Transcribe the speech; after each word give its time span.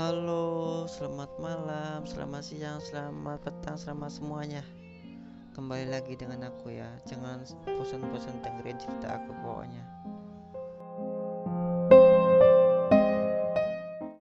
Halo, 0.00 0.88
selamat 0.88 1.28
malam, 1.36 2.08
selamat 2.08 2.40
siang, 2.40 2.80
selamat 2.80 3.44
petang, 3.44 3.76
selamat 3.76 4.16
semuanya. 4.16 4.64
Kembali 5.52 5.92
lagi 5.92 6.16
dengan 6.16 6.48
aku 6.48 6.72
ya. 6.72 6.88
Jangan 7.04 7.44
bosan-bosan 7.68 8.40
dengerin 8.40 8.80
cerita 8.80 9.20
aku. 9.20 9.28